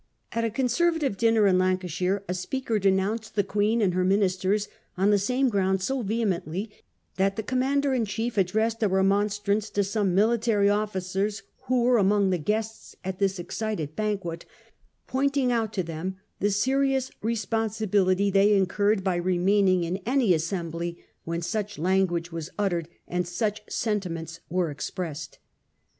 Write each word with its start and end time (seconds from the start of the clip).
At 0.31 0.43
a 0.43 0.49
Conservative 0.49 1.15
dinner 1.15 1.45
in 1.45 1.59
Lancashire, 1.59 2.23
a 2.27 2.33
speaker 2.33 2.79
denounced 2.79 3.35
the 3.35 3.43
Queen 3.43 3.83
and 3.83 3.93
her 3.93 4.03
ministers 4.03 4.67
on 4.97 5.11
the 5.11 5.19
same 5.19 5.47
ground 5.47 5.83
so 5.83 6.01
vehemently, 6.01 6.71
that 7.17 7.35
the 7.35 7.43
Co 7.43 7.55
mm 7.57 7.63
ander 7.63 7.93
in 7.93 8.05
Chief 8.05 8.35
addressed 8.35 8.81
a 8.81 8.87
remonstrance 8.87 9.69
to 9.69 9.83
some 9.83 10.15
military 10.15 10.67
officers 10.71 11.43
who 11.67 11.83
were 11.83 11.99
among 11.99 12.31
the 12.31 12.39
guests 12.39 12.95
at 13.05 13.19
this 13.19 13.37
excited 13.37 13.95
banquet, 13.95 14.43
pointing 15.05 15.51
out 15.51 15.71
to 15.73 15.83
them 15.83 16.15
the 16.39 16.49
serious 16.49 17.11
responsibility 17.21 18.31
they 18.31 18.53
incurred 18.57 19.03
by 19.03 19.17
remaining 19.17 19.83
in 19.83 19.97
any 20.07 20.33
assembly 20.33 20.97
when 21.25 21.43
such 21.43 21.77
language 21.77 22.31
was 22.31 22.49
uttered 22.57 22.87
and 23.07 23.27
such 23.27 23.61
sentiments 23.69 24.39
were 24.49 24.71
expressed. 24.71 25.37